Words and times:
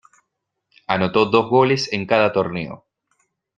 Anotó 0.87 1.27
dos 1.27 1.47
goles 1.47 1.93
en 1.93 2.07
cada 2.07 2.33
torneo. 2.33 2.87